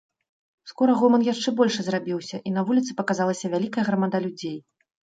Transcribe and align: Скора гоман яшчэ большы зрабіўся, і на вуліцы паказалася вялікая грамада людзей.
Скора 0.71 0.95
гоман 1.01 1.25
яшчэ 1.33 1.53
большы 1.61 1.87
зрабіўся, 1.89 2.41
і 2.47 2.57
на 2.57 2.61
вуліцы 2.73 2.99
паказалася 3.03 3.55
вялікая 3.55 3.89
грамада 3.93 4.17
людзей. 4.29 4.57